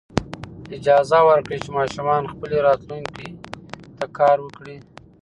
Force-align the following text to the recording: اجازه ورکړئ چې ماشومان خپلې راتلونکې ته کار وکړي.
اجازه 0.77 1.19
ورکړئ 1.29 1.57
چې 1.63 1.69
ماشومان 1.77 2.23
خپلې 2.33 2.57
راتلونکې 2.67 3.27
ته 3.97 4.05
کار 4.17 4.37
وکړي. 4.45 4.77